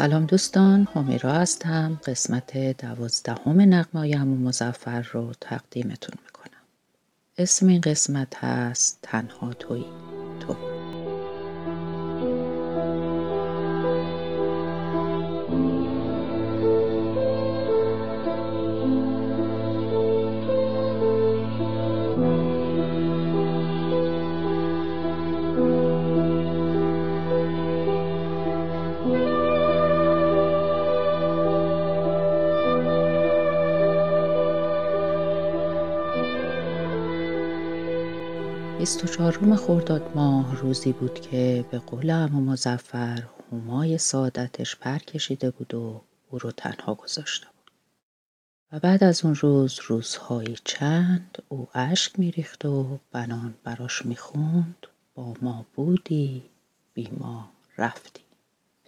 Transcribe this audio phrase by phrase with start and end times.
[0.00, 2.00] سلام دوستان همیرا هستم.
[2.06, 6.62] قسمت دوازدهم نقمای امو مزفر رو تقدیمتون می‌کنم.
[7.38, 9.84] اسم این قسمت هست تنها تویی.
[38.90, 45.74] 24 خرداد ماه روزی بود که به قول امو مزفر همای سعادتش پر کشیده بود
[45.74, 47.70] و او رو تنها گذاشته بود.
[48.72, 54.86] و بعد از اون روز روزهایی چند او اشک میریخت و بنان براش می‌خوند.
[55.14, 56.42] با ما بودی
[56.94, 58.22] بی ما رفتی.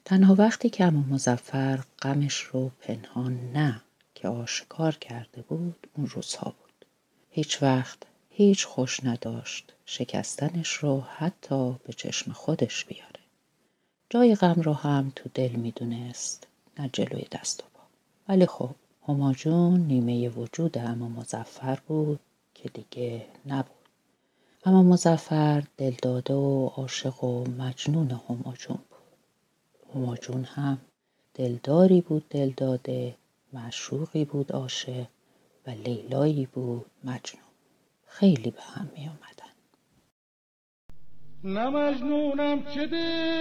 [0.04, 3.80] تنها وقتی که امو مزفر غمش رو پنهان نه
[4.14, 6.86] که آشکار کرده بود اون روزها بود.
[7.30, 7.98] هیچ وقت
[8.34, 9.72] هیچ خوش نداشت.
[9.86, 13.20] شکستنش رو حتی به چشم خودش بیاره.
[14.10, 16.46] جای غم رو هم تو دل می‌دونست.
[16.78, 17.82] نه جلوی دست و پا.
[18.28, 18.70] ولی خب
[19.08, 22.20] هماجون نیمه وجود اما مزفر بود
[22.54, 23.88] که دیگه نبود.
[24.64, 29.94] اما مزفر دلداده و عاشق و مجنون هماجون بود.
[29.94, 30.78] هماجون هم
[31.34, 33.14] دلداری بود دلداده
[33.52, 35.06] معشوقی بود عاشق
[35.66, 37.41] و لیلایی بود مجنون.
[38.14, 39.52] خیلی به هم می آمدن
[41.44, 43.32] نه مجنونم دل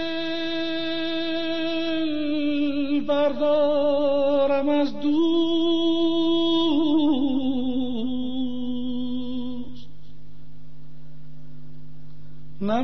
[3.07, 5.11] بردارم از دوست.
[12.61, 12.81] نه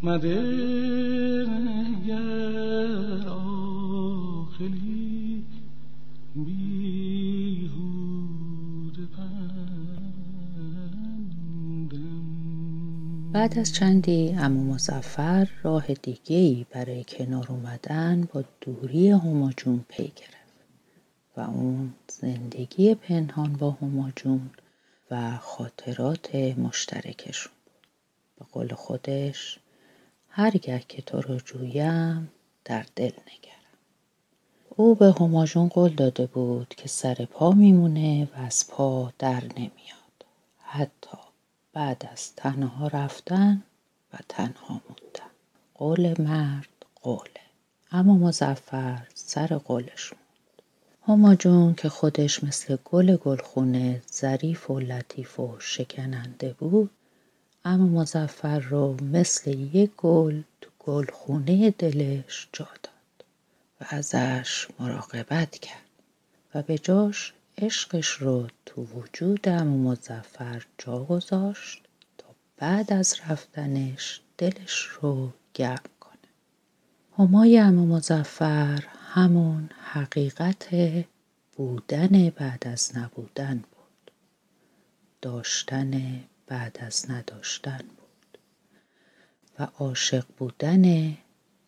[0.04, 0.75] مدگر
[13.58, 20.36] از چندی امو مزفر راه دیگهی برای کنار اومدن با دوری هماجون پی گرفت
[21.38, 24.50] و اون زندگی پنهان با هماجون
[25.12, 27.88] و خاطرات مشترکشون بود.
[28.40, 29.60] به قول خودش
[30.30, 32.32] هرگه که تو رو جویم
[32.66, 33.76] در دل نگرم.
[34.70, 40.26] او به هماجون قول داده بود که سر پا میمونه و از پا در نمیاد.
[40.60, 41.18] حتی
[41.76, 43.64] بعد از تنها رفتن
[44.14, 45.32] و تنها موندن.
[45.74, 47.42] قول مرد قوله
[47.92, 50.62] اما مزفر سر قولش موند.
[51.08, 56.90] هما جون که خودش مثل گل گلخونه ظریف و لطیف و شکننده بود
[57.66, 63.26] اما مزفر رو مثل یک گل تو گلخونه دلش جا داد
[63.82, 65.90] و ازش مراقبت کرد
[66.56, 71.84] و به جاش عشقش رو تو وجود امو مزفر جا گذاشت
[72.18, 72.28] تا
[72.58, 76.16] بعد از رفتنش دلش رو گرم کنه.
[77.18, 80.68] همای امو مزفر همون حقیقت
[81.56, 84.12] بودن بعد از نبودن بود.
[85.22, 88.38] داشتن بعد از نداشتن بود.
[89.60, 91.18] و عاشق بودن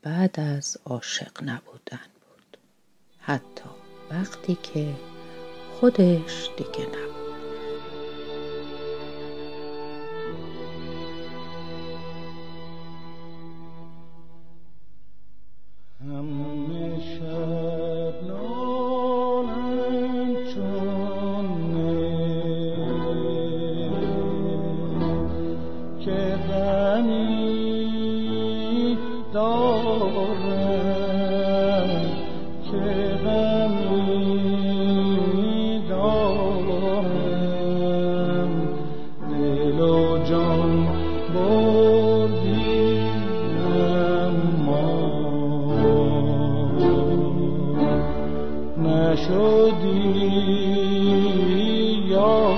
[0.01, 2.57] بعد از عاشق نبودن بود.
[3.19, 3.69] حتی
[4.11, 4.95] وقتی که
[5.79, 7.16] خودش دیگه نبود.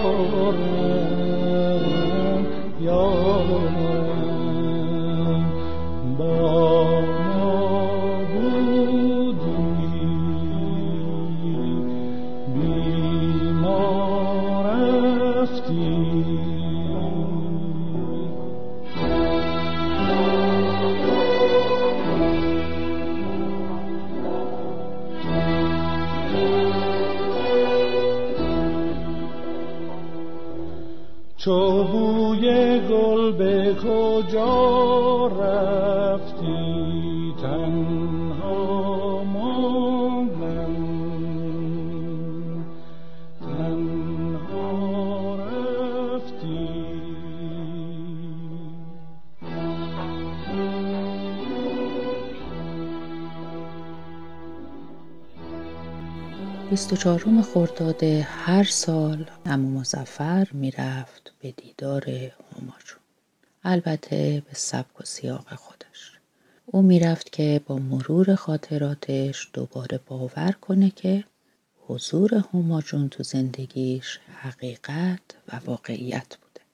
[0.08, 1.17] یارم
[56.89, 62.99] 24 خرداد هر سال اما مزفر می‌رفت به دیدار هماجون
[63.63, 66.19] البته به سبک و سیاق خودش.
[66.65, 71.23] او می‌رفت که با مرور خاطراتش دوباره باور کنه که
[71.87, 76.65] حضور هماجون تو زندگیش حقیقت و واقعیت بوده.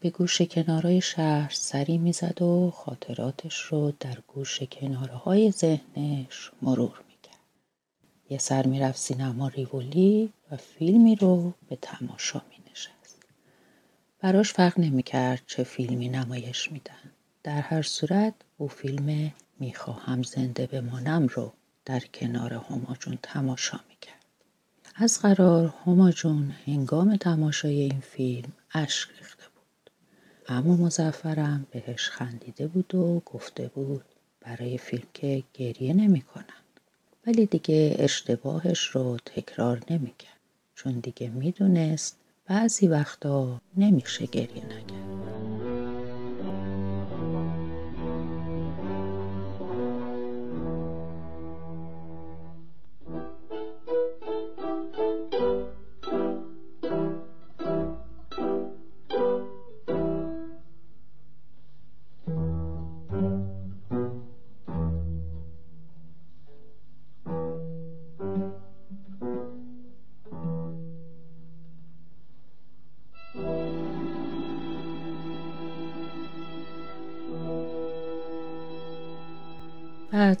[0.00, 7.13] به گوش کنارای شهر سری می‌زد و خاطراتش رو در گوش کنارهای ذهنش مرور می
[8.30, 13.22] یه سر می‌رفت سینما ریولی و فیلمی رو به تماشا مینشست.
[14.20, 17.12] براش فرق نمی‌کرد چه فیلمی نمایش میدن.
[17.42, 21.52] در هر صورت او فیلم می‌خواهم زنده بمانم رو
[21.84, 24.24] در کنار هما جون تماشا می‌کرد.
[24.94, 29.90] از قرار هما جون هنگام تماشای این فیلم اشک ریخته بود.
[30.48, 34.04] اما مزفرم بهش خندیده بود و گفته بود
[34.40, 36.63] برای فیلم که گریه نمی‌کنن
[37.26, 40.40] ولی دیگه اشتباهش رو تکرار نمی‌کرد.
[40.74, 45.53] چون دیگه می‌دونست بعضی وقتا نمیشه گریه نکرد.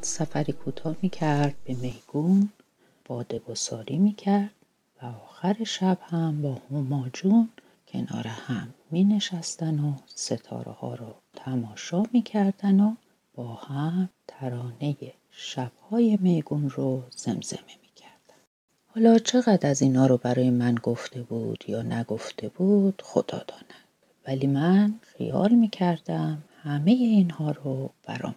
[0.04, 2.48] سفری کوتاه می‌کرد به میگون
[3.04, 4.50] باده گساری می‌کرد
[5.02, 7.48] و آخر شب هم با هما جون
[7.88, 12.94] کنار هم می نشستن و ستاره ها رو تماشا می‌کردن و
[13.34, 14.96] با هم ترانه
[15.30, 18.40] شبهای میگون رو زمزمه می‌کردن.
[18.86, 23.84] حالا چقدر از اینا رو برای من گفته بود یا نگفته بود خدا داند
[24.26, 28.34] ولی من خیال می‌کردم همه اینها رو برام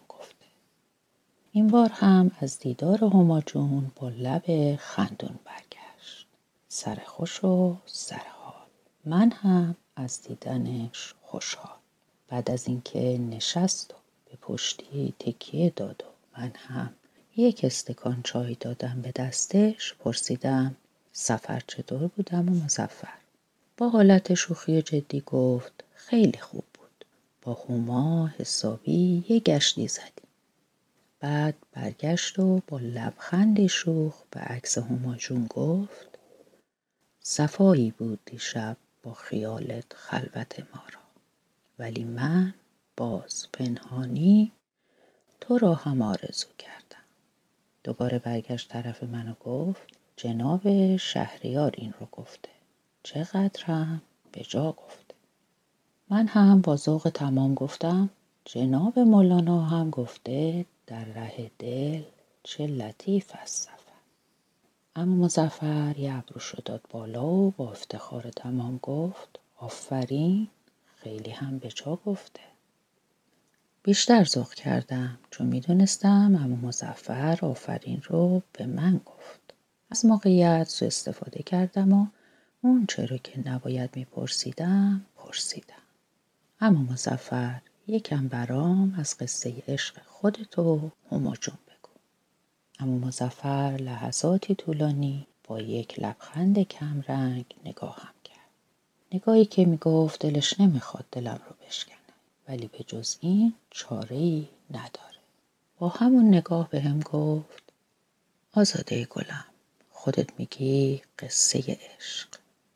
[1.57, 6.27] این بار هم از دیدار هما جون با لب خندون برگشت.
[6.67, 8.67] سر خوش و سر حال.
[9.05, 11.75] من هم از دیدنش خوشحال
[12.27, 16.93] بعد از اینکه نشست و به پشتی تکیه داد و من هم
[17.37, 20.75] یک استکان چای دادم به دستش پرسیدم
[21.11, 23.17] سفر چطور بودم و مزفر
[23.77, 27.05] با حالت شوخی جدی گفت خیلی خوب بود.
[27.41, 30.26] با هما حسابی یه گشتی زدیم.
[31.19, 36.19] بعد برگشت و با لبخندی شوخ به عکس هما جون گفت
[37.19, 40.99] صفایی بود دیشب با خیالت خلوت ما را.
[41.79, 42.53] ولی من
[42.97, 44.51] باز پنهانی
[45.41, 47.03] تو را هم آرزو کردم.
[47.83, 52.49] دوباره برگشت طرف من و گفت جناب شهریار این رو گفته.
[53.03, 55.15] چقدرم؟ به جا گفته.
[56.09, 58.09] من هم با ذوق تمام گفتم
[58.49, 62.03] جناب مولانا هم گفته در ره دل
[62.43, 63.93] چه لطیف است سفر.
[64.95, 70.47] اما مزفر یه ابروشو داد بالا و با افتخار تمام گفت آفرین
[70.95, 72.39] خیلی هم به جا گفته.
[73.83, 79.53] بیشتر ذوق کردم چون می‌دونستم اما مزفر آفرین رو به من گفت.
[79.89, 82.07] از موقعیت سو استفاده کردم و
[82.61, 85.73] اون چرا که نباید میپرسیدم پرسیدم.
[86.59, 91.89] اما مزفر یکم برام از قصه عشق خودت و هما بگو.
[92.79, 98.37] اما مزفر لحظاتی طولانی با یک لبخند کمرنگ نگاهم کرد.
[99.11, 101.95] نگاهی که می‌گفت دلش نمی‌خواد دلم رو بشکنه
[102.47, 105.17] ولی به جز این چاره ای نداره.
[105.79, 107.63] با همون نگاه به هم گفت
[108.53, 109.45] آزاده گلم
[109.91, 111.59] خودت میگی قصه
[111.97, 112.27] عشق.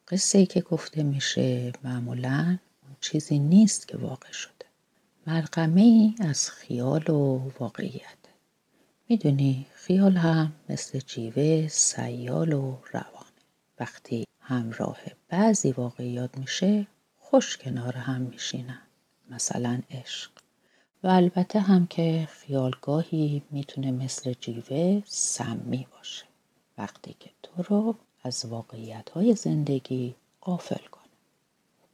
[0.08, 4.61] قصه ای که گفته میشه معمولا اون چیزی نیست که واقع شده.
[5.28, 8.18] ملغمه ای از خیال و واقعیت.
[9.10, 13.32] می‌دونی خیال هم مثل جیوه سیال و روانه
[13.80, 14.98] وقتی همراه
[15.30, 16.88] بعضی واقعیات میشه
[17.20, 18.82] خوش کنار هم میشینن.
[19.30, 20.32] مثلا عشق.
[21.04, 26.26] و البته هم که خیالگاهی می‌تونه مثل جیوه سمی باشه.
[26.78, 31.04] وقتی که تو رو از واقعیت های زندگی قافل کنه.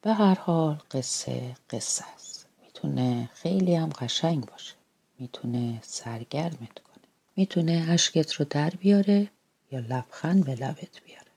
[0.01, 2.36] به هر حال قصه قصه است.
[2.77, 4.73] می‌تونه خیلی هم قشنگ باشه.
[5.19, 7.03] می‌تونه سرگرمت کنه.
[7.35, 9.29] می‌تونه اشکت رو در بیاره
[9.71, 11.31] یا لبخند به لبت بیاره.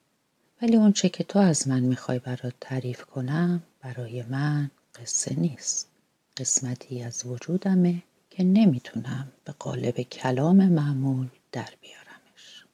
[0.63, 5.89] ولی اونچه که تو از من می‌خوای برات تعریف کنم برای من قصه نیست.
[6.37, 12.65] قسمتی از وجودمه که نمی‌تونم به قالب کلام معمول در بیارمش.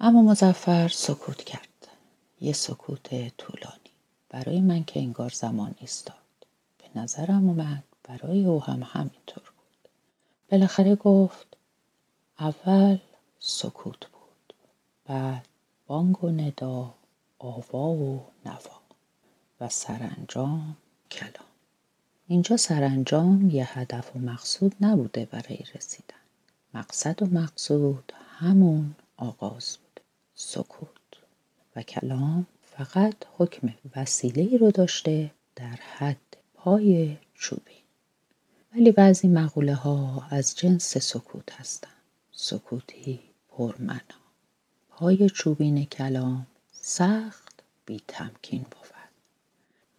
[0.00, 1.88] اما مزفر سکوت کرد.
[2.40, 3.90] یه سکوت طولانی.
[4.28, 6.23] برای من که انگار زمان ایستاد.
[6.94, 7.84] نظرم اومد.
[8.08, 9.88] برای او هم همینطور بود.
[10.50, 11.56] بالاخره گفت
[12.40, 12.98] اول
[13.38, 14.54] سکوت بود
[15.04, 15.46] بعد
[15.86, 16.94] بانگ و ندا
[17.38, 18.80] آوا و نوا
[19.60, 20.76] و سرانجام
[21.10, 21.48] کلام.
[22.28, 26.14] اینجا سرانجام یه هدف و مقصود نبوده برای رسیدن.
[26.74, 30.88] مقصد و مقصود همون آغاز بوده سکوت
[31.76, 37.72] و کلام فقط حکم وسیله رو داشته در حد پای چوبی.
[38.74, 41.92] ولی بعضی مقوله ها از جنس سکوت هستند
[42.32, 44.18] سکوتی پرمنا.
[44.88, 48.84] پای چوبین کلام سخت بی تمکین بود.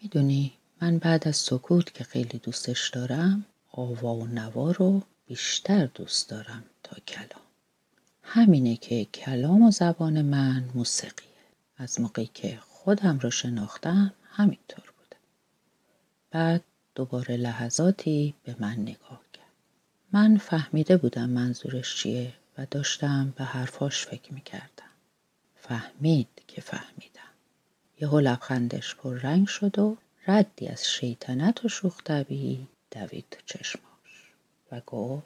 [0.02, 6.30] می‌دونی من بعد از سکوت که خیلی دوستش دارم آوا و نوا رو بیشتر دوست
[6.30, 7.46] دارم تا کلام.
[8.24, 11.30] همینه که کلام و زبان من موسیقیه.
[11.78, 14.95] از موقعی که خودم رو شناختم همینطور
[16.36, 16.64] بعد
[16.96, 19.46] دوباره لحظاتی به من نگاه کرد.
[20.12, 24.92] من فهمیده بودم منظورش چیه و داشتم به حرفاش فکر می‌کردم.
[25.56, 27.34] فهمید که فهمیدم.
[28.02, 32.04] یهو لبخندش رنگ شد و ردی از شیطنت و شوخ
[32.92, 34.34] دوید چشماش
[34.72, 35.26] و گفت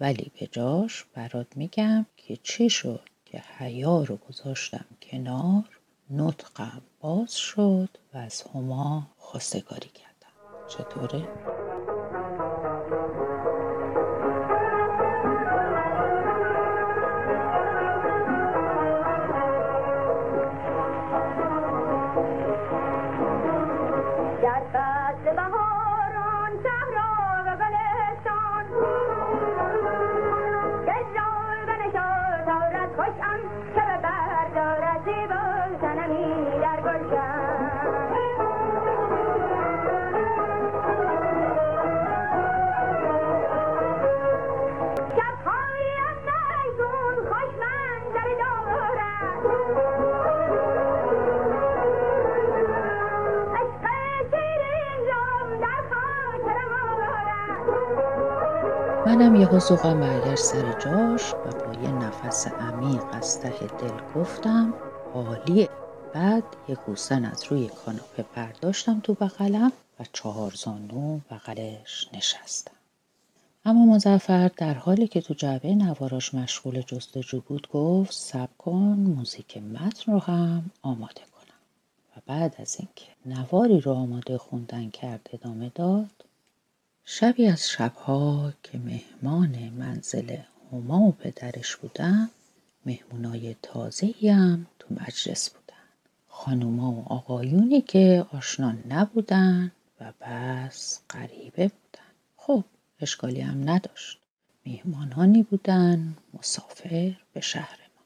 [0.00, 5.64] ولی به جاش برات میگم که چی شد که حیا رو گذاشتم کنار
[6.10, 9.88] نطقم باز شد و از هما خواستگاری
[10.70, 11.59] کردم چطوره؟
[59.20, 64.74] منم یهو ذوقم برگشت سر جاش و با یه نفس عمیق از ته دل گفتم
[65.14, 65.68] عالیه.
[66.14, 72.72] بعد یه گوسن از روی کاناپه برداشتم تو بغلم و چهار زانو بغلش نشستم.
[73.64, 79.56] اما مزفر در حالی که تو جعبه نواراش مشغول جستجو بود گفت سب کن موزیک
[79.56, 81.60] متن رو هم آماده کنم.
[82.16, 86.24] و بعد از اینکه نواری رو آماده خوندن کرد ادامه داد
[87.04, 90.36] شبی از شبها که مهمان منزل
[90.72, 92.30] هما و پدرش بودم
[92.86, 95.74] مهمونای تازه‌ای هم تو مجلس بودن.
[96.28, 102.10] خانوما و آقایونی که آشنا نبودن و بس غریبه بودن.
[102.36, 102.64] خب
[103.00, 104.18] اشکالی هم نداشت.
[104.64, 108.02] میهمانانی بودن مسافر به شهر ما.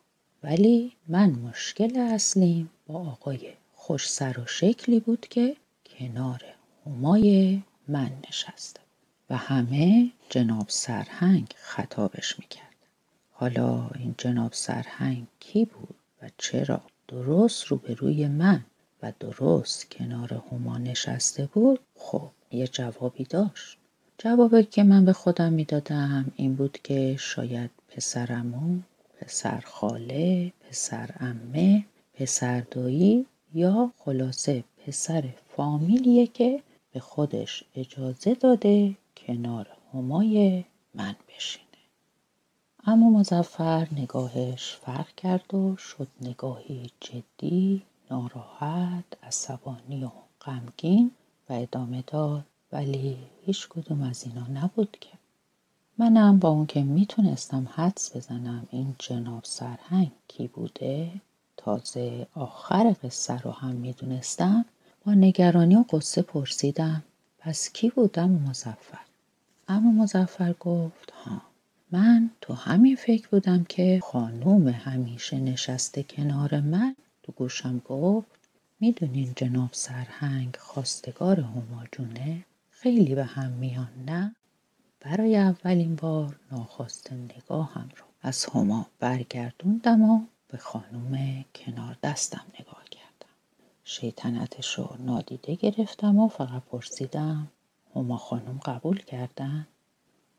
[0.51, 6.45] ولی من مشکل اصلیم با آقای خوش سر و شکلی بود که کنار
[6.87, 8.84] همای من نشسته
[9.31, 12.75] و همه جناب سرهنگ خطابش می‌کرد.
[13.33, 18.65] حالا این جناب سرهنگ کی بود و چرا درست روبروی من
[19.03, 23.79] و درست کنار هما نشسته بود خب یه جوابی داشت
[24.19, 28.79] جوابی که من به خودم می‌دادم این بود که شاید پسرمو
[29.21, 35.25] پسر خاله پسر امه پسر دایی یا خلاصه پسر
[35.57, 36.63] فامیلیه که
[36.93, 38.95] به خودش اجازه داده
[39.27, 40.65] کنار همای
[40.95, 41.65] من بشینه.
[42.87, 51.11] اما مزفر نگاهش فرق کرد و شد نگاهی جدی ناراحت عصبانی و غمگین
[51.51, 53.17] و ادامه داد ولی
[53.47, 55.11] هیچ کدوم از اینا نبود که.
[55.99, 61.11] منم با اون که می‌تونستم حدس بزنم این جناب سرهنگ کی بوده
[61.57, 64.65] تازه آخر قصه رو هم می‌دونستم
[65.07, 67.03] با نگرانی و قصه پرسیدم
[67.39, 69.04] پس کی بودم مزفر
[69.69, 71.43] اما مزفر گفت ها
[71.91, 78.29] من تو همین فکر بودم که خانوم همیشه نشسته کنار من تو گوشم گفت
[78.81, 81.85] می‌دونین جناب سرهنگ خواستگار هما
[82.71, 84.35] خیلی به هم میان نه؟
[85.01, 92.85] برای اولین بار ناخواسته نگاهم رو از هما برگردوندم و به خانوم کنار دستم نگاه
[92.91, 93.35] کردم
[93.85, 97.49] شیطنتش رو نادیده گرفتم و فقط پرسیدم
[97.95, 99.67] هما خانم قبول کردن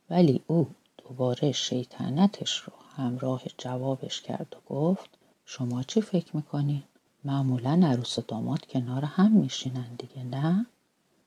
[0.09, 5.09] ولی او دوباره شیطنتش رو همراه جوابش کرد و گفت
[5.45, 6.83] شما چی فکر می‌کنین؟
[7.23, 10.65] معمولا عروس و داماد کنار هم میشینن دیگه نه؟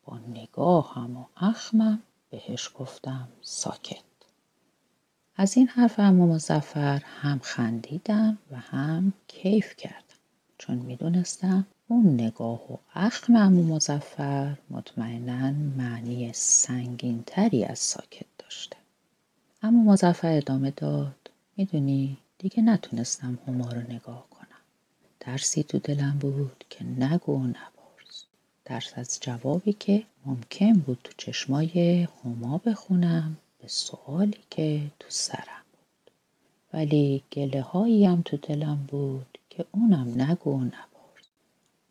[0.05, 4.03] با نگاهم و اخمم بهش گفتم ساکت
[5.37, 10.19] از این حرف امو مزفر هم خندیدم و هم کیف کردم
[10.59, 18.77] چون می‌دونستم اون نگاه و اخم امو مزفر مطمئنا معنی سنگینتری از ساکت داشته.
[19.63, 24.63] اما مزفر ادامه داد می‌دونی دیگه نتونستم هما رو نگاه کنم.
[25.21, 28.25] ترسی تو دلم بود که نگو و نبارز
[28.65, 35.65] ترس از جوابی که ممکن بود تو چشمای هما بخونم به سوالی که تو سرم
[35.73, 36.13] بود.
[36.73, 40.88] ولی گله هایی هم تو دلم بود که اونم نگو و نبارز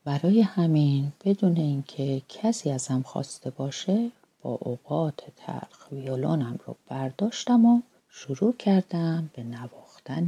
[0.07, 7.81] برای همین بدون اینکه کسی ازم خواسته باشه با اوقات تلخ ویولونم رو برداشتم و
[8.09, 10.25] شروع کردم به نواختن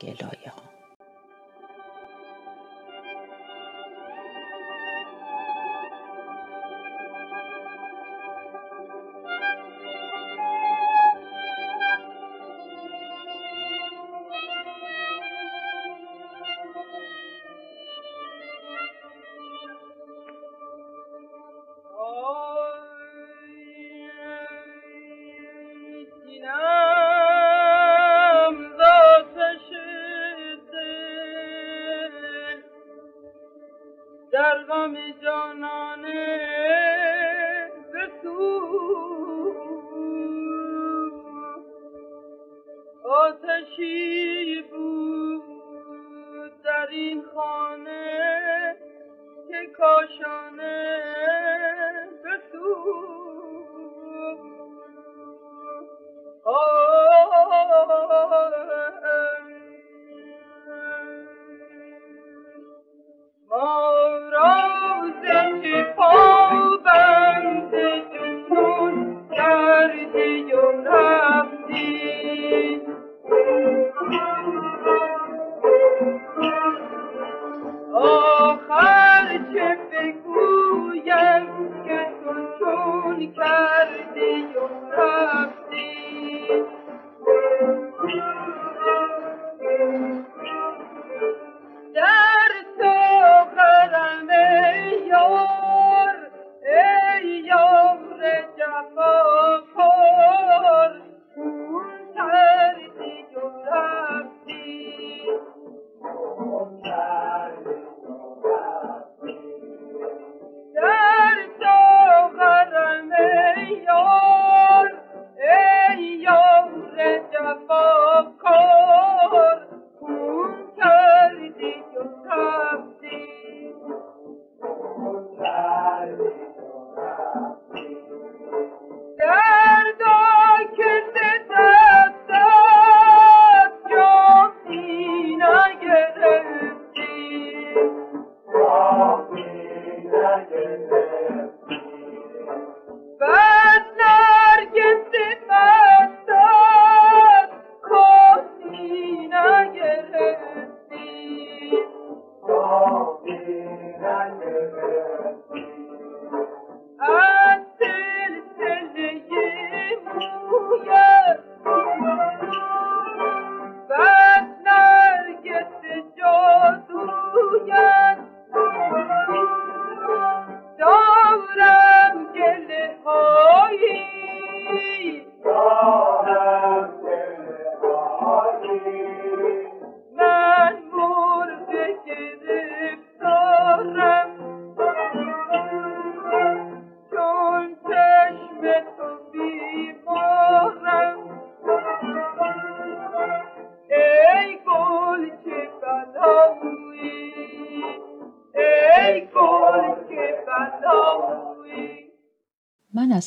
[0.00, 0.73] گلایه ها.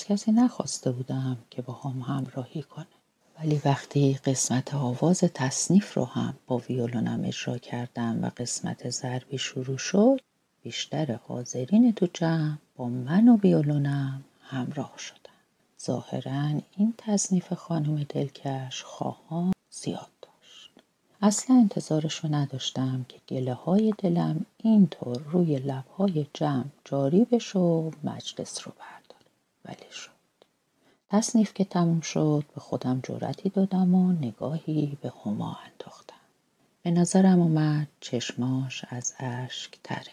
[0.09, 2.85] کسی نخواسته بودم که با هم همراهی کنه.
[3.39, 9.77] ولی وقتی قسمت آواز تصنیف رو هم با ویولونم اجرا کردم و قسمت ضربی شروع
[9.77, 10.19] شد
[10.63, 15.17] بیشتر حاضرین تو جمع با من و ویولونم همراه شدن.
[15.85, 20.71] ظاهرا این تصنیف خانم دلکش خواهان زیاد داشت.
[21.21, 28.67] اصلا انتظارشو نداشتم که گله های دلم اینطور روی لبهای جمع جاری بشه و مجلس
[28.67, 28.96] رو برداره
[29.67, 30.11] ولی شد.
[31.09, 36.15] تصنیف که تموم شد به خودم جرأتی دادم و نگاهی به هما انداختم.
[36.83, 40.11] به نظرم اومد چشماش از اشک تره.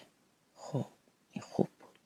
[0.56, 0.86] خب
[1.32, 1.98] این خوب بود.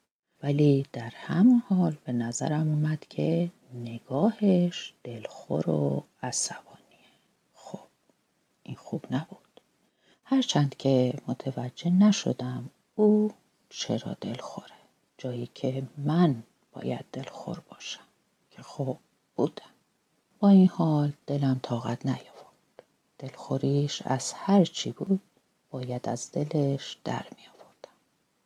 [0.42, 7.08] ولی در همون حال به نظرم اومد که نگاهش دلخور و عصبانیه.
[7.54, 7.80] خب
[8.62, 9.60] این خوب نبود.
[10.24, 13.32] هرچند که متوجه نشدم او
[13.70, 14.74] چرا دلخوره.
[15.18, 18.04] جایی که من باید دلخور باشم
[18.50, 18.96] که خب
[19.36, 19.70] بودم.
[20.38, 22.82] با این حال دلم طاقت نیاورد.
[23.18, 25.20] دلخوریش از هر چی بود
[25.70, 27.96] باید از دلش در می آوردم.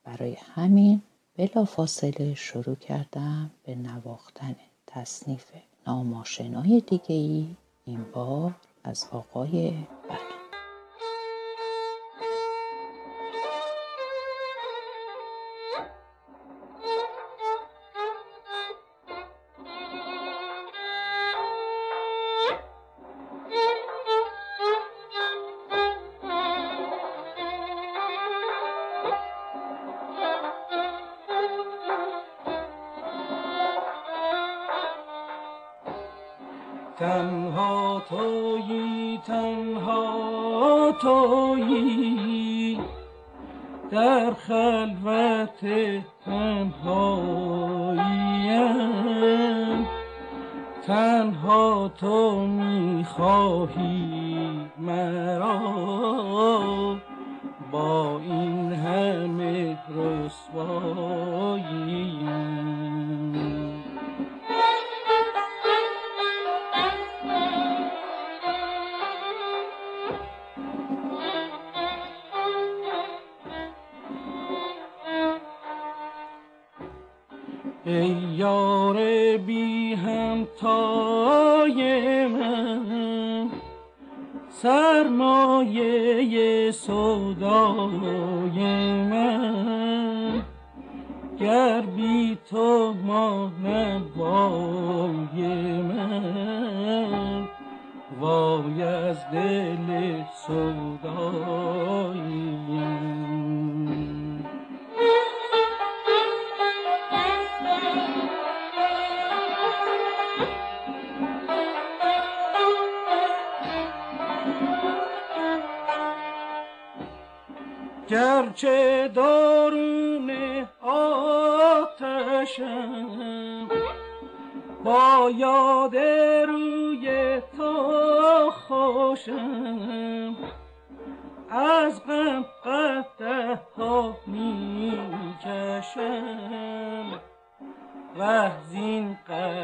[0.05, 1.03] برای همین
[1.37, 4.57] بلافاصله شروع کردم به نواختن
[4.87, 5.53] تصنیف
[5.87, 7.57] ناماشنای دیگه ای
[7.87, 8.55] این بار
[8.85, 10.22] از آقای بلو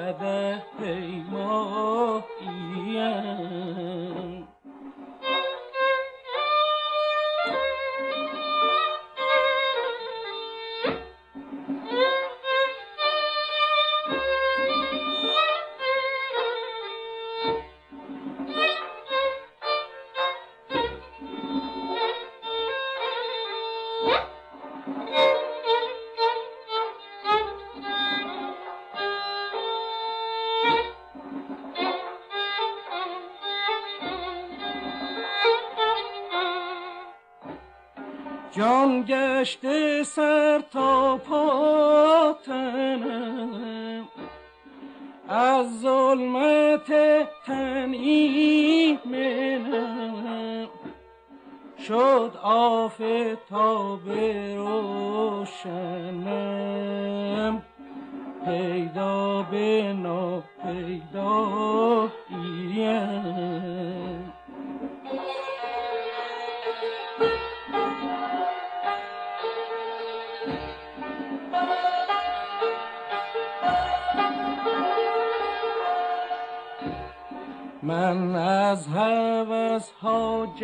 [0.08, 0.47] قده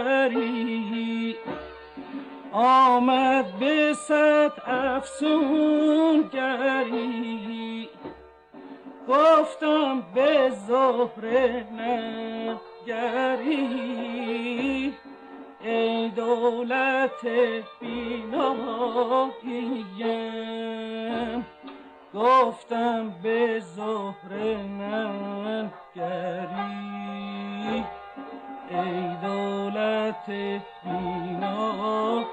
[2.53, 7.89] آمد به صد افسون گری
[9.09, 11.67] گفتم به زهره
[12.87, 13.75] نگری.
[15.65, 17.27] ای دولت
[17.81, 19.05] بیناییم
[22.15, 26.05] گفتم به زهره نگری
[28.71, 30.31] ای دولت
[30.85, 32.25] بیناییم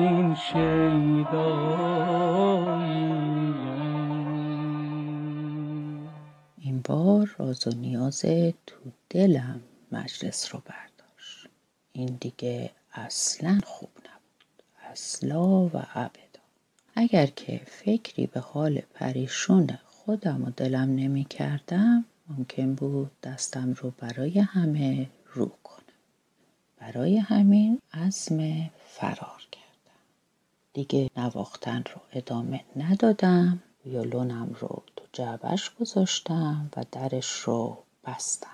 [0.00, 1.60] این شیداییم
[6.58, 8.20] این بار راز و نیاز
[8.66, 8.76] تو
[9.10, 9.60] دلم
[9.92, 11.48] مجلس رو برداشت.
[11.92, 14.62] این دیگه اصلا خوب نبود.
[14.90, 16.40] اصلا و ابدا.
[16.94, 23.92] اگر که فکری به حال پریشون خودم و دلم نمی کردم ممکن بود دستم رو
[23.98, 25.80] برای همه رو کنم.
[26.78, 29.39] برای همین عزم فرار.
[30.72, 38.48] دیگه نواختن رو ادامه ندادم ویولونم رو تو جعبش گذاشتم و درش رو بستم.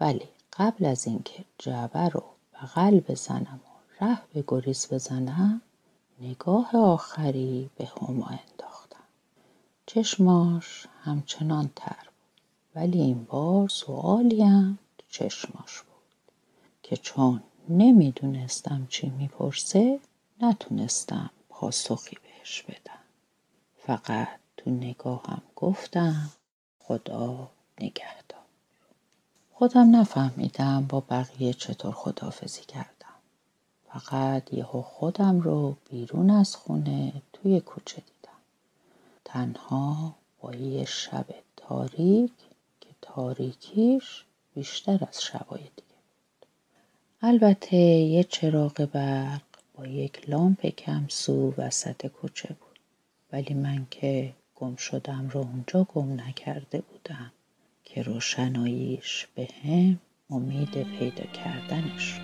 [0.00, 2.22] ولی قبل از اینکه جعبه رو
[2.54, 5.60] بغل بزنم و ره به گریز بزنم
[6.20, 9.04] نگاه آخری به هما انداختم.
[9.86, 12.42] چشماش همچنان تر بود
[12.74, 14.44] ولی این بار سوالی
[14.98, 16.32] تو چشماش بود
[16.82, 20.00] که چون نمی‌دونستم چی می‌پرسه
[20.40, 23.00] نتونستم پاسخی بهش بدم.
[23.86, 26.30] فقط تو نگاهم گفتم
[26.78, 28.44] خدا نگهدار.
[29.52, 33.14] خودم نفهمیدم با بقیه چطور خدافزی کردم.
[33.88, 38.38] فقط یهو خودم رو بیرون از خونه توی کوچه دیدم.
[39.24, 42.32] تنها با یه شب تاریک
[42.80, 45.98] که تاریکیش بیشتر از شبای دیگه
[47.22, 52.78] البته یه چراغ برق با یک لامپ کمسو وسط کوچه بود.
[53.32, 57.32] ولی من که گم شدم رو اونجا گم نکرده بودم
[57.84, 62.20] که روشناییش به هم امید پیدا کردنش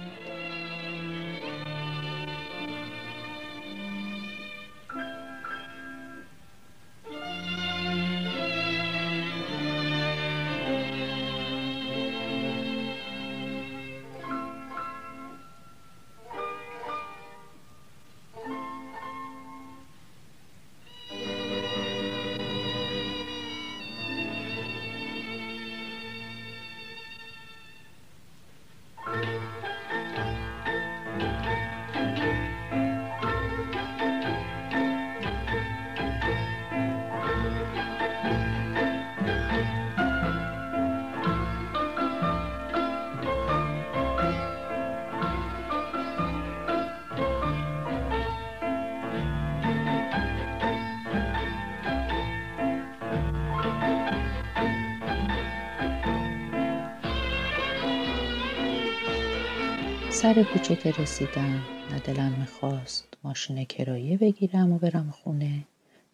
[60.22, 61.62] سر کوچه که رسیدم.
[61.90, 65.64] نه دلم می‌خواست ماشین کرایه بگیرم و برم خونه.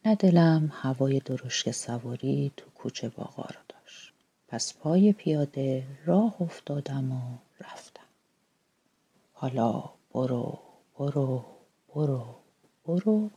[0.05, 4.13] نه دلم هوای درشک سواری تو کوچه باغا رو داشت.
[4.49, 7.21] پس پای پیاده راه افتادم و
[7.61, 8.07] رفتم.
[9.33, 10.59] حالا برو
[10.99, 11.45] برو
[11.95, 12.35] برو
[12.85, 13.31] برو.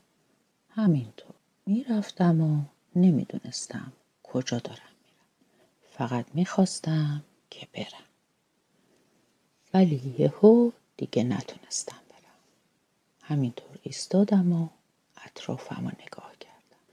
[0.70, 2.62] همینطور می‌رفتم و
[2.96, 5.26] نمی‌دونستم کجا دارم میرم.
[5.92, 8.09] فقط می‌خواستم که برم.
[9.74, 12.40] ولی یهو دیگه نتونستم برم.
[13.22, 14.68] همینطور ایستادم و
[15.26, 16.84] اطرافم رو نگاه کردم.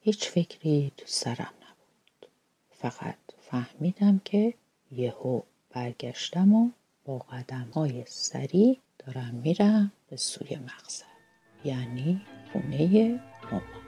[0.00, 2.30] هیچ فکری تو سرم نبود.
[2.70, 3.16] فقط
[3.50, 4.54] فهمیدم که
[4.92, 6.70] یهو برگشتم و
[7.04, 11.06] با قدم های سریع دارم میرم به سوی مقصد
[11.64, 13.20] یعنی خونه
[13.52, 13.85] مامان.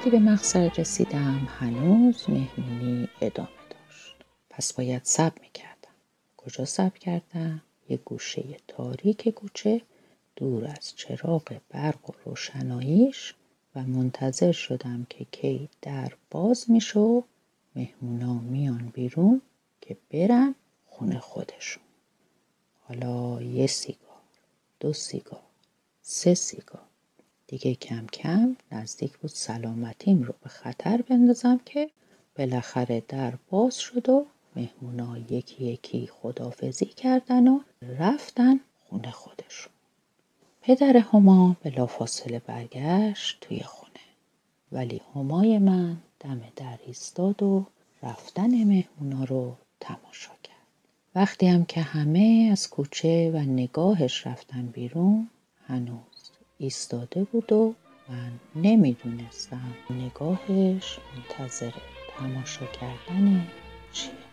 [0.00, 4.16] وقتی به مقصد رسیدم هنوز مهمونی ادامه داشت.
[4.50, 5.94] پس باید سب می‌کردم.
[6.36, 9.80] کجا سب کردم؟ یه گوشه تاریک کوچه
[10.36, 13.34] دور از چراغ برق و روشناییش
[13.74, 17.22] و منتظر شدم که کی در باز میشه و
[17.76, 19.42] مهمونا میان بیرون
[19.80, 20.54] که برن
[20.86, 21.82] خونه خودشون.
[22.88, 24.20] حالا یه سیگار
[24.80, 25.42] دو سیگار
[26.02, 26.89] سه سیگار.
[27.50, 31.90] دیگه کم کم نزدیک بود سلامتیم رو به خطر بندازم که
[32.38, 37.60] بالاخره در باز شد و مهمونا یکی یکی خدافزی کردن و
[37.98, 39.72] رفتن خونه خودشون.
[40.62, 43.90] پدر هما بلافاصله برگشت توی خونه.
[44.72, 47.66] ولی همای من دم در ایستاد و
[48.02, 50.56] رفتن مهمونا رو تماشا کرد.
[51.14, 55.28] وقتی هم که همه از کوچه و نگاهش رفتن بیرون
[55.66, 56.09] هنوز
[56.62, 57.74] ایستاده بود و
[58.08, 59.74] من نمی‌دونستم.
[59.90, 61.70] نگاهش منتظر
[62.18, 63.46] تماشا کردن
[63.92, 64.29] چیه.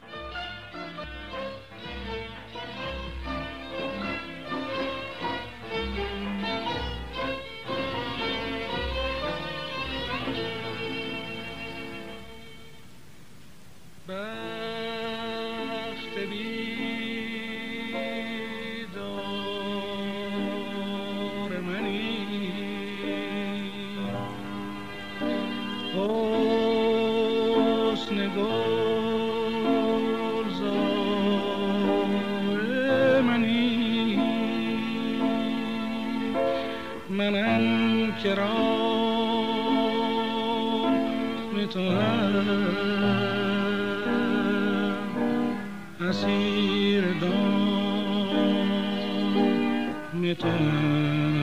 [50.29, 51.36] éteint.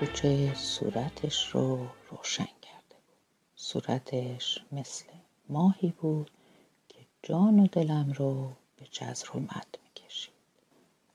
[0.00, 3.16] کوچه صورتش رو روشن کرده بود.
[3.56, 5.04] صورتش مثل
[5.48, 6.30] ماهی بود
[6.88, 10.32] که جان و دلم رو به جزر و مد می‌کشید.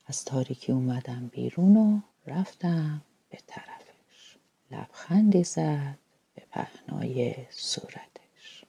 [0.05, 1.99] از تاریکی اومدم بیرون و
[2.31, 4.37] رفتم به طرفش.
[4.71, 5.97] لبخندی زد
[6.35, 8.63] به پهنای صورتش.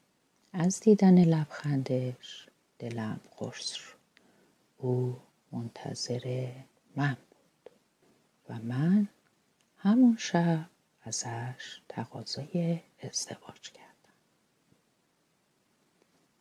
[0.52, 2.48] از دیدن لبخندش
[2.78, 3.96] دلم قرص شد.
[4.78, 5.16] او
[5.52, 6.52] منتظر
[6.96, 7.70] من بود
[8.48, 9.08] و من
[9.78, 10.64] همون شب
[11.04, 13.86] ازش تقاضای ازدواج کردم.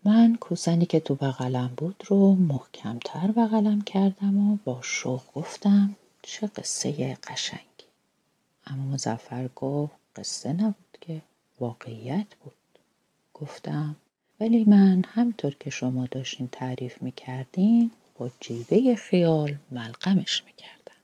[0.03, 6.47] من کوسنی که تو بغلم بود رو محکمتر بغلم کردم و با شوق گفتم چه
[6.47, 7.85] قصه قشنگی.
[8.65, 11.21] اما مزفر گفت قصه نبود که
[11.59, 12.53] واقعیت بود.
[13.33, 13.95] گفتم
[14.39, 20.94] ولی من همطور که شما داشتین تعریف می‌کردین با جیبه خیال ملقمش می‌کردم.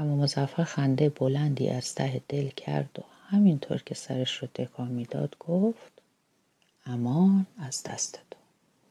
[0.00, 5.36] اما مزفر خنده بلندی از ته دل کرد و همینطور که سرش رو تکان می‌داد
[5.40, 5.92] گفت
[6.86, 8.38] امان از دست تو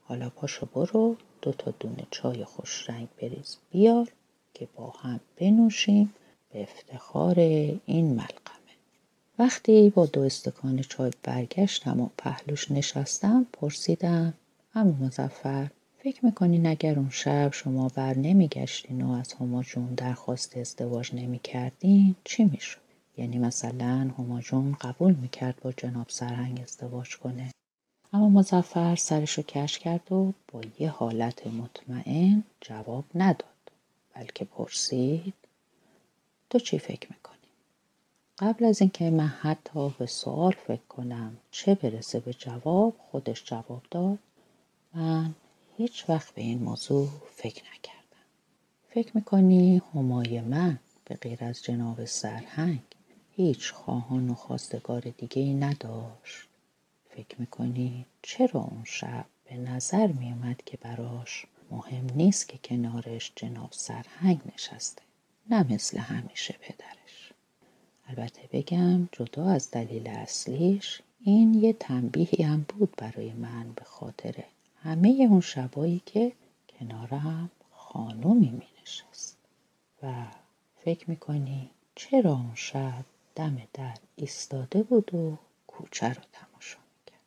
[0.03, 3.57] حالا پاشو برو دو تا دونه چای خوش رنگ بریز.
[3.71, 4.07] بیار
[4.53, 6.13] که با هم بنوشیم
[6.53, 7.39] به افتخار
[7.85, 8.75] این ملقمه
[9.39, 14.33] وقتی با دو استکان چای برگشتم و پهلوش نشستم پرسیدم
[14.75, 15.69] اما مزفر
[16.03, 22.15] فکر می‌کنین اگر اون شب شما بر نمیگشتین و از هما جون درخواست ازدواج نمی‌کردین
[22.23, 22.81] چی می‌شد؟
[23.17, 27.51] یعنی مثلا هما جون قبول می‌کرد با جناب سرهنگ ازدواج کنه
[28.13, 33.71] اما مزفر سرشو کش کرد و با یه حالت مطمئن جواب نداد
[34.13, 35.33] بلکه پرسید
[36.49, 37.35] تو چی فکر می‌کنی؟
[38.39, 43.81] قبل از اینکه من حتی به سوال فکر کنم چه برسه به جواب خودش جواب
[43.91, 44.19] داد
[44.93, 45.33] من
[45.79, 48.25] هیچ وقت به این موضوع فکر نکردم.
[48.89, 52.81] فکر می‌کنی همای من به غیر از جناب سرهنگ
[53.35, 56.47] هیچ خواهان و خواستگار دیگه ای نداشت؟
[57.09, 63.69] فکر می‌کنی چرا اون شب به نظر میومد که براش مهم نیست که کنارش جناب
[63.71, 65.01] سرهنگ نشسته
[65.49, 67.31] نه مثل همیشه پدرش؟
[68.07, 74.43] البته بگم جدا از دلیل اصلیش این یه تنبیهی هم بود برای من به خاطر
[74.83, 76.31] همه اون شبایی که
[76.69, 79.37] کنارم خانومی می نشست
[80.03, 80.25] و
[80.77, 83.05] فکر می‌کنی چرا اون شب
[83.35, 87.21] دم در ایستاده بود و کوچه رو تماشا می‌کرد؟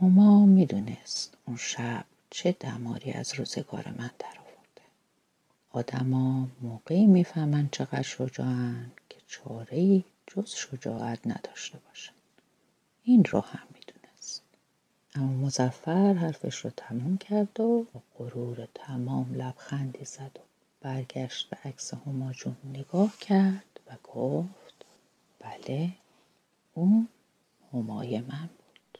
[0.00, 4.82] هما می‌دونست اون شب چه دماری از روزگار من در آورده.
[5.70, 12.12] آدما موقعی می‌فهمن چقدر شجاعن که چاره جز شجاعت نداشته باشن.
[13.02, 13.68] این رو هم
[15.16, 20.40] اما مزفر حرفش رو تموم کرد و با غرور تمام لبخندی زد و
[20.80, 24.84] برگشت به عکس هما جون نگاه کرد و گفت
[25.40, 25.90] بله
[26.74, 27.08] اون
[27.72, 28.98] همای من بود.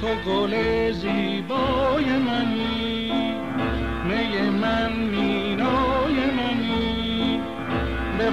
[0.00, 1.99] تو گل زیبای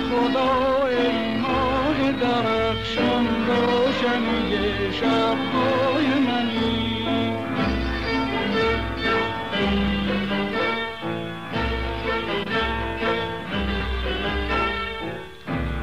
[0.07, 6.97] به خدا ای ماه درخشان روشنی شبهای منی.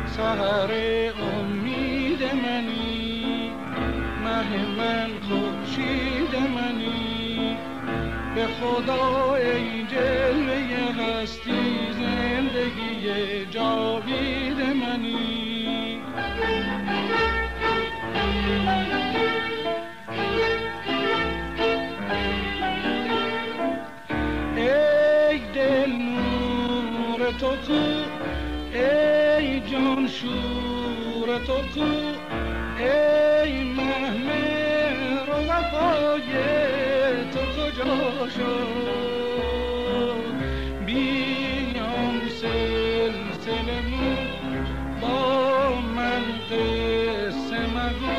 [0.06, 0.70] سهر
[1.22, 3.50] امید منی
[4.24, 7.56] مه من خورشید منی.
[8.34, 14.03] به خدا ای جلوه هستی زندگی جاوید
[31.34, 31.84] شور تو کو
[32.78, 36.32] ای مهمه رو وفای
[37.32, 38.74] تو کجا شد
[40.86, 44.16] بیام سلسله مو
[45.00, 48.18] با من قصه مگو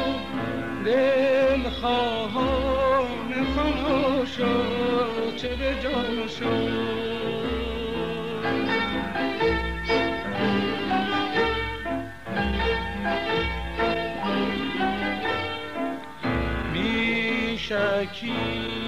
[0.86, 6.95] دل خواهان فنا شد چه به جا شد
[18.16, 18.85] cheek.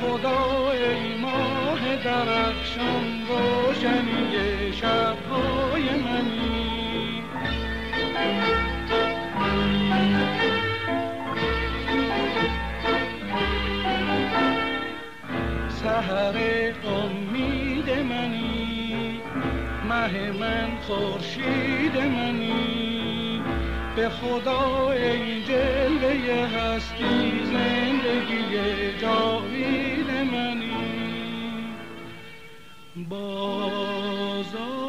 [0.00, 7.22] خدا ای ماه درخشان روشنی شبهای منی.
[15.68, 16.36] سهر
[16.84, 19.20] امید منی
[19.88, 23.42] مه من خورشید منی.
[23.96, 29.47] به خدا ای جلوه هستی زندگی جاوید
[33.08, 34.87] بازار.